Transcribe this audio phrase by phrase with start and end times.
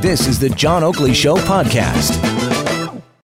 [0.00, 2.22] This is the John Oakley Show podcast.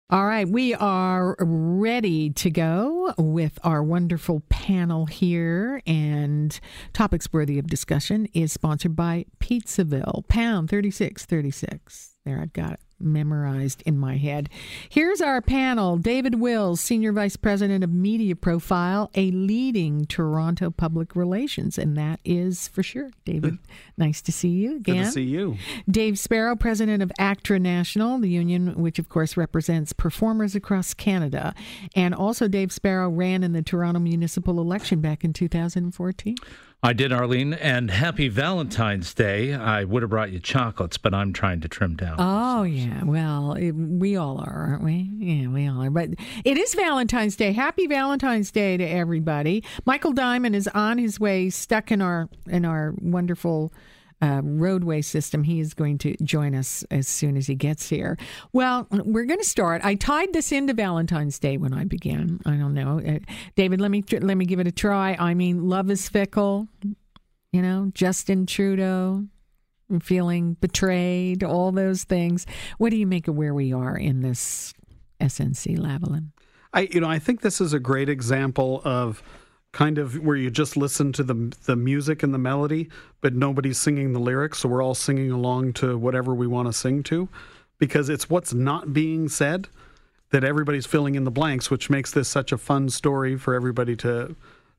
[0.09, 6.57] All right, we are ready to go with our wonderful panel here, and
[6.93, 12.15] topics worthy of discussion is sponsored by Pizzaville, pound thirty six thirty six.
[12.25, 14.49] There, I've got it memorized in my head.
[14.89, 21.15] Here's our panel David Wills, Senior Vice President of Media Profile, a leading Toronto public
[21.15, 23.11] relations, and that is for sure.
[23.25, 23.57] David,
[23.97, 24.97] nice to see you again.
[24.97, 25.57] Good to see you.
[25.89, 31.53] Dave Sparrow, President of ACTRA National, the union which, of course, represents performers across Canada.
[31.95, 36.35] And also, Dave Sparrow ran in the Toronto municipal election back in 2014.
[36.83, 39.51] I did, Arlene, and happy Valentine's Day.
[39.51, 42.17] I would have brought you chocolates, but I'm trying to trim down.
[42.19, 43.03] Oh, yeah.
[43.03, 45.09] Well, it, we all are, aren't we?
[45.17, 45.89] Yeah, we all are.
[45.89, 46.11] But
[46.45, 47.51] it is Valentine's Day.
[47.51, 49.63] Happy Valentine's Day to everybody.
[49.85, 53.73] Michael Diamond is on his way, stuck in our in our wonderful
[54.21, 55.43] uh, roadway system.
[55.43, 58.17] He is going to join us as soon as he gets here.
[58.53, 59.83] Well, we're going to start.
[59.83, 62.39] I tied this into Valentine's Day when I began.
[62.45, 63.19] I don't know, uh,
[63.55, 63.81] David.
[63.81, 65.15] Let me let me give it a try.
[65.19, 66.67] I mean, love is fickle.
[67.51, 69.25] You know, Justin Trudeau
[70.01, 72.45] feeling betrayed, all those things.
[72.77, 74.73] What do you make of where we are in this
[75.21, 76.31] SNC Lavalin?
[76.73, 79.23] I you know I think this is a great example of
[79.73, 82.89] kind of where you just listen to the the music and the melody,
[83.21, 86.73] but nobody's singing the lyrics, so we're all singing along to whatever we want to
[86.73, 87.29] sing to,
[87.77, 89.67] because it's what's not being said
[90.31, 93.95] that everybody's filling in the blanks, which makes this such a fun story for everybody
[93.95, 94.35] to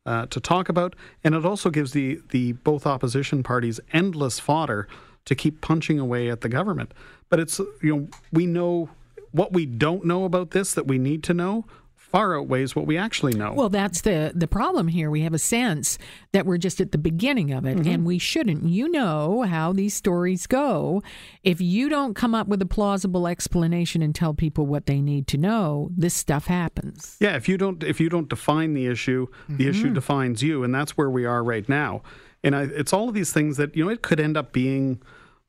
[0.07, 4.89] uh, to talk about, and it also gives the the both opposition parties endless fodder
[5.27, 6.93] to keep punching away at the government.
[7.29, 8.89] But it's you know we know
[9.33, 11.67] what we don't know about this that we need to know
[12.11, 13.53] far outweighs what we actually know.
[13.53, 15.11] Well, that's the the problem here.
[15.11, 15.99] We have a sense
[16.33, 17.89] that we're just at the beginning of it, mm-hmm.
[17.89, 18.65] and we shouldn't.
[18.65, 21.03] You know how these stories go.
[21.43, 25.27] If you don't come up with a plausible explanation and tell people what they need
[25.29, 27.17] to know, this stuff happens.
[27.21, 29.71] Yeah, if you don't if you don't define the issue, the mm-hmm.
[29.71, 32.03] issue defines you, and that's where we are right now.
[32.43, 35.03] And I, it's all of these things that you know it could end up being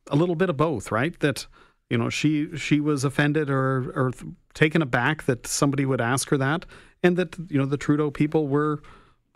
[0.07, 1.17] a little bit of both, right?
[1.19, 1.47] That
[1.89, 4.11] you know she she was offended or or
[4.53, 6.65] taken aback that somebody would ask her that,
[7.03, 8.81] and that you know the Trudeau people were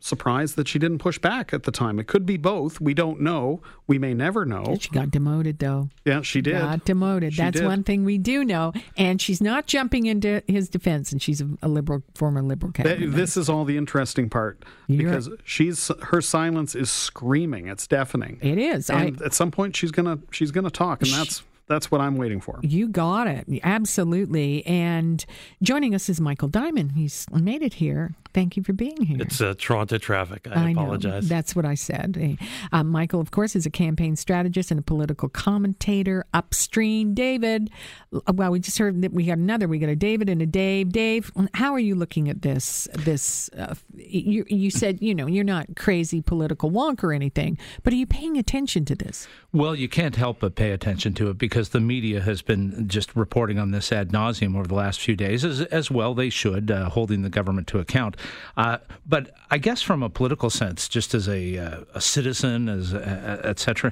[0.04, 1.98] surprised that she didn't push back at the time.
[1.98, 2.82] It could be both.
[2.82, 3.62] We don't know.
[3.88, 4.76] We may never know.
[4.78, 5.90] She got demoted, though.
[6.04, 6.60] Yeah, she did.
[6.60, 7.34] Got demoted.
[7.34, 7.66] She That's did.
[7.66, 8.74] one thing we do know.
[8.98, 11.14] And she's not jumping into his defense.
[11.14, 13.12] And she's a, liberal, former liberal cabinet.
[13.14, 17.68] This is all the interesting part You're because she's her silence is screaming.
[17.68, 18.40] It's deafening.
[18.42, 18.90] It is.
[18.90, 22.18] And I, at some point, she's gonna she's gonna talk, and that's that's what I'm
[22.18, 22.60] waiting for.
[22.62, 23.48] You got it.
[23.64, 24.66] Absolutely.
[24.66, 25.26] And
[25.62, 26.94] joining us is Michael Diamond.
[26.94, 28.16] He's made it here.
[28.34, 29.18] Thank you for being here.
[29.20, 30.48] It's uh, Toronto traffic.
[30.50, 31.24] I, I apologize.
[31.24, 31.36] Know.
[31.36, 32.38] That's what I said.
[32.72, 37.14] Uh, Michael, of course, is a campaign strategist and a political commentator upstream.
[37.14, 37.70] David,
[38.14, 39.68] uh, well, we just heard that we got another.
[39.68, 40.92] We got a David and a Dave.
[40.92, 42.88] Dave, how are you looking at this?
[42.94, 47.94] This uh, you, you said you know you're not crazy political wonk or anything, but
[47.94, 49.28] are you paying attention to this?
[49.52, 53.16] Well, you can't help but pay attention to it because the media has been just
[53.16, 56.72] reporting on this ad nauseum over the last few days, as, as well they should,
[56.72, 58.18] uh, holding the government to account.
[58.56, 62.94] Uh, but I guess from a political sense, just as a, uh, a citizen, as
[62.94, 63.92] uh, et cetera,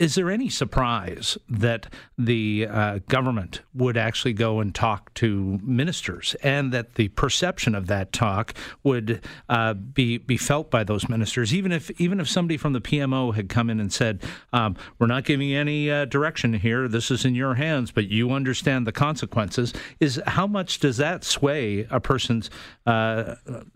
[0.00, 6.34] is there any surprise that the uh, government would actually go and talk to ministers,
[6.42, 11.54] and that the perception of that talk would uh, be be felt by those ministers,
[11.54, 14.22] even if even if somebody from the PMO had come in and said,
[14.54, 16.88] um, "We're not giving any uh, direction here.
[16.88, 21.24] This is in your hands, but you understand the consequences." Is how much does that
[21.24, 22.48] sway a person's
[22.86, 23.34] uh,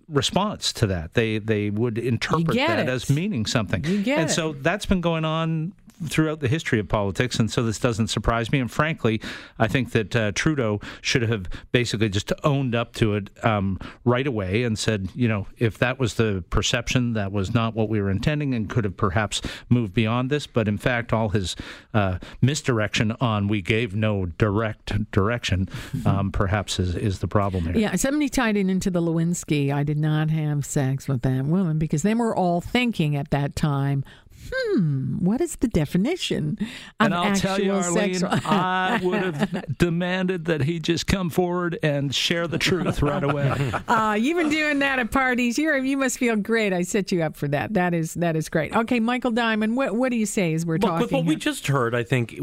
[0.09, 1.13] response to that?
[1.13, 2.89] They they would interpret that it.
[2.89, 4.31] as meaning something, and it.
[4.31, 5.75] so that's been going on
[6.09, 8.61] throughout the history of politics, and so this doesn't surprise me.
[8.61, 9.21] And frankly,
[9.59, 14.27] I think that uh, Trudeau should have basically just owned up to it um, right
[14.27, 18.01] away and said, you know, if that was the perception, that was not what we
[18.01, 20.47] were intending, and could have perhaps moved beyond this.
[20.47, 21.57] But in fact, all his
[21.93, 25.69] uh, misdirection on we gave no direct direction,
[26.07, 27.77] um, perhaps is, is the problem here.
[27.77, 29.73] Yeah, somebody tied it into the Lewinsky.
[29.73, 33.57] I did not have sex with that woman because then we're all thinking at that
[33.57, 34.05] time,
[34.53, 36.67] hmm, what is the definition of
[37.01, 38.31] and I'll actual tell you, Arlene, sexual?
[38.51, 43.73] I would have demanded that he just come forward and share the truth right away.
[43.89, 45.59] uh, you've been doing that at parties.
[45.59, 46.73] You're, you must feel great.
[46.73, 47.75] I set you up for that.
[47.75, 48.75] That is that is great.
[48.75, 51.03] Okay, Michael Diamond, what what do you say as we're well, talking?
[51.03, 51.29] With what here?
[51.29, 52.39] we just heard, I think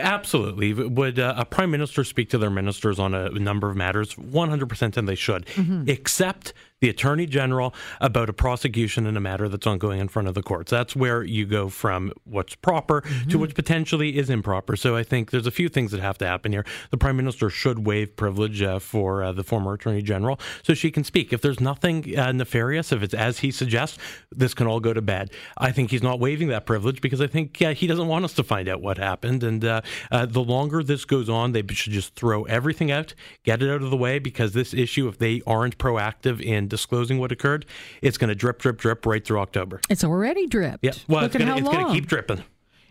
[0.00, 4.16] absolutely would uh, a prime minister speak to their ministers on a number of matters.
[4.18, 5.88] One hundred percent, and they should, Mm-hmm.
[5.88, 10.34] except the attorney general about a prosecution in a matter that's ongoing in front of
[10.34, 10.70] the courts.
[10.70, 13.30] That's where you go from what's proper mm-hmm.
[13.30, 14.76] to what potentially is improper.
[14.76, 16.66] So I think there's a few things that have to happen here.
[16.90, 20.90] The prime minister should waive privilege uh, for uh, the former attorney general so she
[20.90, 21.32] can speak.
[21.32, 23.98] If there's nothing uh, nefarious, if it's as he suggests,
[24.30, 25.30] this can all go to bed.
[25.56, 28.34] I think he's not waiving that privilege because I think uh, he doesn't want us
[28.34, 29.42] to find out what happened.
[29.42, 29.80] And uh,
[30.10, 33.82] uh, the longer this goes on, they should just throw everything out, get it out
[33.82, 37.66] of the way because this issue, if they aren't proactive in disclosing what occurred,
[38.02, 39.80] it's going to drip, drip, drip right through October.
[39.88, 40.80] It's already dripped.
[40.82, 40.92] Yeah.
[41.08, 42.42] Well, Look it's going to keep dripping.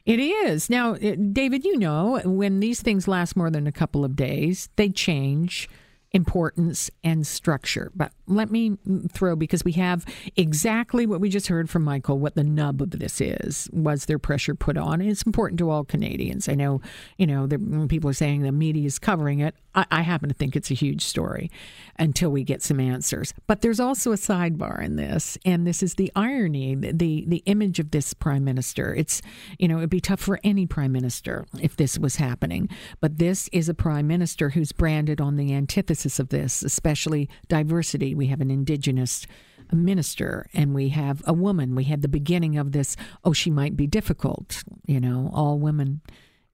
[0.06, 0.70] It is.
[0.70, 4.90] Now, David, you know, when these things last more than a couple of days, they
[4.90, 5.70] change
[6.14, 7.92] importance and structure.
[7.96, 8.78] But let me
[9.10, 10.06] throw because we have
[10.36, 13.68] exactly what we just heard from Michael what the nub of this is.
[13.74, 15.02] Was there pressure put on?
[15.02, 16.48] And it's important to all Canadians.
[16.48, 16.82] I know
[17.18, 17.48] you know
[17.88, 20.76] people are saying the media is covering it I, I happen to think it's a
[20.76, 21.50] huge story
[21.98, 23.34] until we get some answers.
[23.48, 27.80] But there's also a sidebar in this and this is the irony the the image
[27.80, 28.94] of this prime minister.
[28.94, 29.22] It's
[29.58, 32.70] you know it'd be tough for any prime minister if this was happening.
[33.02, 38.14] But this is a prime minister who's branded on the antithesis of this especially diversity
[38.14, 39.26] we have an indigenous
[39.72, 41.76] minister and we have a woman.
[41.76, 44.64] We had the beginning of this, oh, she might be difficult.
[44.86, 46.02] You know, all women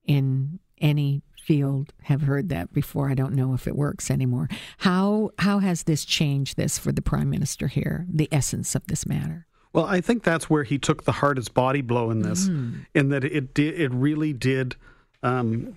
[0.04, 3.10] in any field have heard that before.
[3.10, 4.48] I don't know if it works anymore.
[4.78, 8.06] How how has this changed this for the prime minister here?
[8.12, 9.46] The essence of this matter.
[9.72, 12.86] Well, I think that's where he took the hardest body blow in this, mm.
[12.94, 14.76] in that it did it really did
[15.22, 15.74] um,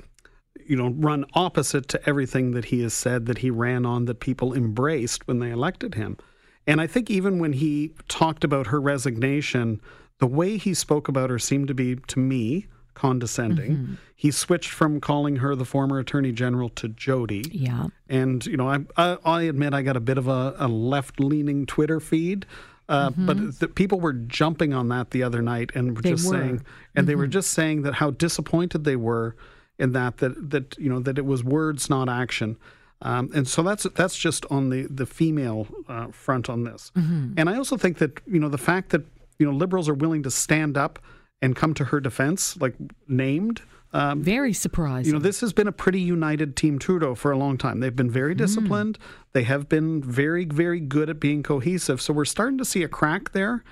[0.67, 4.19] you know, run opposite to everything that he has said that he ran on that
[4.19, 6.17] people embraced when they elected him.
[6.65, 9.81] And I think even when he talked about her resignation,
[10.19, 13.71] the way he spoke about her seemed to be, to me, condescending.
[13.71, 13.93] Mm-hmm.
[14.15, 17.43] He switched from calling her the former attorney general to Jody.
[17.51, 17.87] Yeah.
[18.07, 21.19] And, you know, I, I, I admit I got a bit of a, a left
[21.19, 22.45] leaning Twitter feed.
[22.87, 23.25] Uh, mm-hmm.
[23.25, 26.33] But the, people were jumping on that the other night and were they just were.
[26.33, 27.05] saying, and mm-hmm.
[27.05, 27.31] they were mm-hmm.
[27.31, 29.35] just saying that how disappointed they were
[29.79, 32.57] in that that that you know that it was words not action.
[33.01, 36.91] Um, and so that's that's just on the the female uh, front on this.
[36.95, 37.33] Mm-hmm.
[37.37, 39.03] And I also think that you know the fact that
[39.39, 40.99] you know liberals are willing to stand up
[41.41, 42.75] and come to her defense, like
[43.07, 43.61] named.
[43.95, 45.13] Um, very surprising.
[45.13, 47.79] You know, this has been a pretty united Team Trudeau for a long time.
[47.79, 48.39] They've been very mm.
[48.39, 48.97] disciplined.
[48.97, 49.03] Mm.
[49.33, 52.01] They have been very, very good at being cohesive.
[52.01, 53.63] So we're starting to see a crack there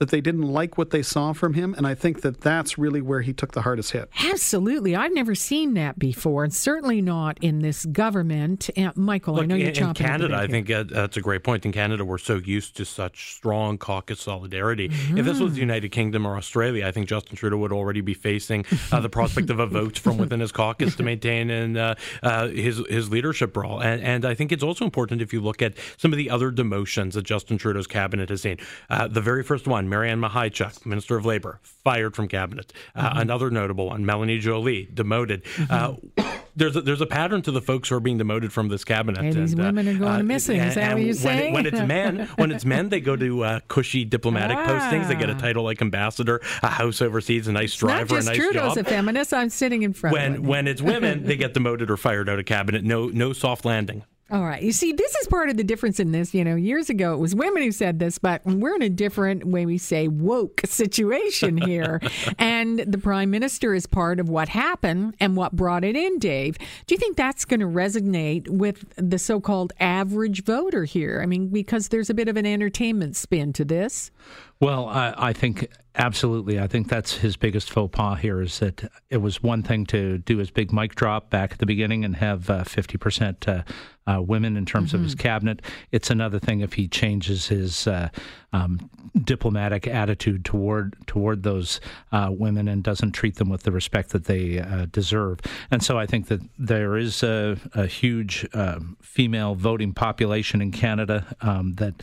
[0.00, 1.74] that they didn't like what they saw from him.
[1.76, 4.08] And I think that that's really where he took the hardest hit.
[4.24, 4.96] Absolutely.
[4.96, 8.70] I've never seen that before, and certainly not in this government.
[8.78, 10.36] Uh, Michael, Look, I know you're in, in Canada.
[10.36, 11.66] I think uh, that's a great point.
[11.66, 14.88] In Canada, we're so used to such strong caucus solidarity.
[14.88, 15.18] Mm-hmm.
[15.18, 18.14] If this was the United Kingdom or Australia, I think Justin Trudeau would already be
[18.14, 21.94] facing uh, the prospect of a vote from within his caucus to maintain in, uh,
[22.22, 23.82] uh, his his leadership role.
[23.82, 26.50] And, and, I think it's also important if you look at some of the other
[26.50, 28.56] demotions that Justin Trudeau's cabinet has seen.
[28.88, 32.72] Uh, the very first one, MaryAnn Mihychuk, Minister of Labor, fired from cabinet.
[32.94, 33.18] Uh, mm-hmm.
[33.18, 35.44] Another notable one, Melanie Joly, demoted.
[35.44, 36.22] Mm-hmm.
[36.22, 38.84] Uh, there's a, there's a pattern to the folks who are being demoted from this
[38.84, 39.20] cabinet.
[39.20, 40.60] And, these uh, women are going uh, missing.
[40.60, 41.54] Is that what you're saying?
[41.54, 44.66] when it's men, when it's men, they go to uh, cushy diplomatic ah.
[44.66, 45.08] postings.
[45.08, 48.26] They get a title like ambassador, a house overseas, a nice it's driver, a nice
[48.26, 48.36] job.
[48.36, 48.86] Trudeau's job.
[48.86, 49.32] a feminist.
[49.32, 50.14] I'm sitting in front.
[50.14, 52.84] When when it's women, they get demoted or fired out of cabinet.
[52.84, 54.04] No no soft landing.
[54.32, 54.62] All right.
[54.62, 56.32] You see, this is part of the difference in this.
[56.32, 59.44] You know, years ago it was women who said this, but we're in a different
[59.44, 62.00] way we say woke situation here.
[62.38, 66.58] and the prime minister is part of what happened and what brought it in, Dave.
[66.86, 71.20] Do you think that's going to resonate with the so called average voter here?
[71.20, 74.12] I mean, because there's a bit of an entertainment spin to this.
[74.60, 76.60] Well, I, I, think absolutely.
[76.60, 80.18] I think that's his biggest faux pas here is that it was one thing to
[80.18, 83.62] do his big mic drop back at the beginning and have uh, 50% uh,
[84.06, 84.96] uh, women in terms mm-hmm.
[84.96, 85.22] of his mm-hmm.
[85.22, 85.62] cabinet.
[85.92, 88.08] It's another thing if he changes his uh,
[88.52, 88.90] um,
[89.22, 91.80] diplomatic attitude toward toward those
[92.12, 95.40] uh, women and doesn't treat them with the respect that they uh, deserve.
[95.70, 100.72] And so I think that there is a, a huge um, female voting population in
[100.72, 102.02] Canada um, that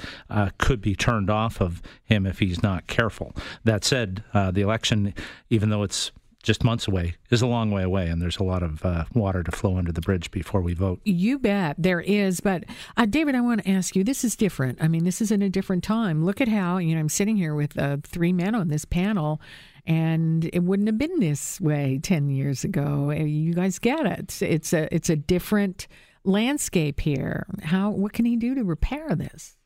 [0.58, 3.36] could be turned off of him if he's not careful.
[3.64, 5.14] That said, uh, the election,
[5.50, 6.12] even though it's
[6.44, 9.44] just months away, is a long way away, and there's a lot of uh, water
[9.44, 11.02] to flow under the bridge before we vote.
[11.04, 12.40] You bet there is.
[12.40, 12.64] But
[12.96, 14.04] uh, David, I want to ask you.
[14.04, 14.82] This is different.
[14.82, 16.26] I mean, this is in a different time.
[16.26, 19.42] Look at how you know I'm sitting here with uh, three men on this panel,
[19.86, 23.12] and it wouldn't have been this way ten years ago.
[23.12, 24.42] Uh, you guys get it.
[24.42, 25.88] It's a it's a different
[26.24, 27.46] landscape here.
[27.64, 29.57] How what can he do to repair this?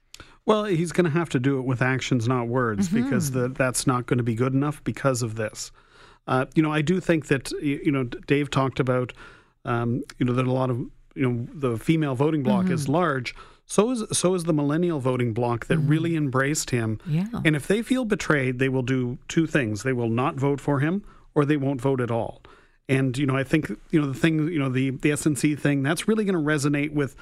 [0.51, 3.03] Well, he's going to have to do it with actions, not words, mm-hmm.
[3.03, 5.71] because the, that's not going to be good enough because of this.
[6.27, 9.13] Uh, you know, I do think that you know Dave talked about
[9.65, 10.77] um, you know that a lot of
[11.15, 12.73] you know the female voting bloc mm-hmm.
[12.73, 13.35] is large.
[13.65, 16.99] So is so is the millennial voting bloc that really embraced him.
[17.07, 17.27] Yeah.
[17.45, 20.79] And if they feel betrayed, they will do two things: they will not vote for
[20.79, 21.03] him,
[21.33, 22.41] or they won't vote at all.
[22.89, 25.83] And you know, I think you know the thing, you know, the the SNC thing
[25.83, 27.15] that's really going to resonate with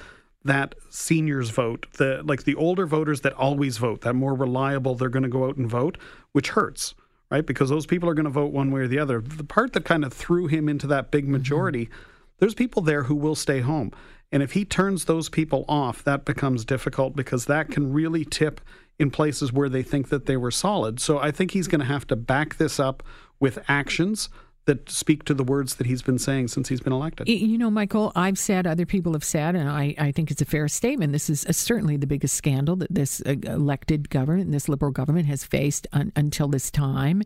[0.43, 5.09] that seniors vote, the like the older voters that always vote, that more reliable, they're
[5.09, 5.97] going to go out and vote,
[6.31, 6.95] which hurts,
[7.29, 7.45] right?
[7.45, 9.21] Because those people are going to vote one way or the other.
[9.21, 12.01] The part that kind of threw him into that big majority, mm-hmm.
[12.39, 13.91] there's people there who will stay home.
[14.31, 18.61] And if he turns those people off, that becomes difficult because that can really tip
[18.99, 20.99] in places where they think that they were solid.
[20.99, 23.01] So I think he's going to have to back this up
[23.39, 24.29] with actions
[24.69, 27.27] that speak to the words that he's been saying since he's been elected.
[27.27, 30.45] You know, Michael, I've said, other people have said, and I, I think it's a
[30.45, 31.11] fair statement.
[31.11, 35.25] This is uh, certainly the biggest scandal that this uh, elected government, this liberal government,
[35.25, 37.23] has faced un, until this time.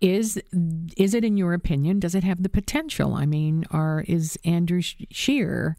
[0.00, 0.40] Is
[0.96, 3.12] is it, in your opinion, does it have the potential?
[3.12, 5.76] I mean, are is Andrew Scheer?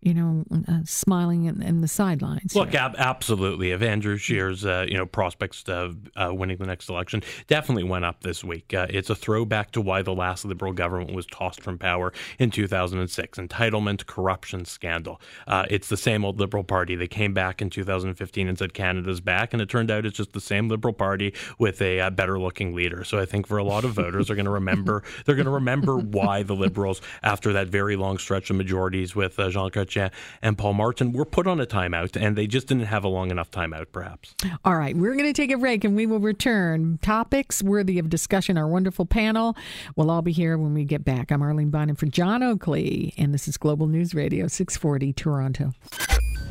[0.00, 2.54] You know, uh, smiling in, in, the sidelines.
[2.54, 3.72] Look, ab- absolutely.
[3.72, 8.04] If Andrew Scheer's, uh, you know, prospects of uh, winning the next election definitely went
[8.04, 8.72] up this week.
[8.72, 12.52] Uh, it's a throwback to why the last Liberal government was tossed from power in
[12.52, 13.38] 2006.
[13.38, 15.20] Entitlement, corruption, scandal.
[15.48, 16.94] Uh, it's the same old Liberal Party.
[16.94, 20.32] They came back in 2015 and said Canada's back, and it turned out it's just
[20.32, 23.02] the same Liberal Party with a uh, better-looking leader.
[23.02, 25.02] So I think for a lot of voters, they're going to remember.
[25.24, 29.36] They're going to remember why the Liberals, after that very long stretch of majorities with
[29.50, 33.08] Jean And Paul Martin were put on a timeout, and they just didn't have a
[33.08, 34.34] long enough timeout, perhaps.
[34.64, 36.98] All right, we're going to take a break, and we will return.
[37.02, 38.58] Topics worthy of discussion.
[38.58, 39.56] Our wonderful panel
[39.96, 41.30] will all be here when we get back.
[41.30, 45.72] I'm Arlene Bynon for John Oakley, and this is Global News Radio 640 Toronto.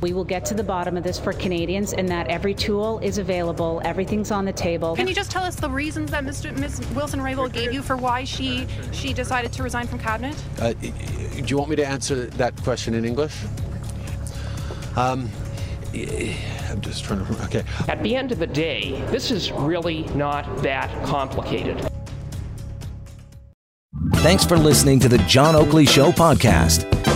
[0.02, 3.18] We will get to the bottom of this for Canadians in that every tool is
[3.18, 4.96] available, everything's on the table.
[4.96, 6.56] Can you just tell us the reasons that Mr.
[6.56, 6.88] Ms.
[6.96, 10.36] Wilson Raybould gave you for why she she decided to resign from cabinet?
[10.60, 13.36] Uh, do you want me to answer that question in English?
[14.96, 15.30] Um,
[15.94, 17.44] I'm just trying to.
[17.46, 17.64] Okay.
[17.88, 21.88] At the end of the day, this is really not that complicated.
[24.16, 26.97] Thanks for listening to the John Oakley Show podcast.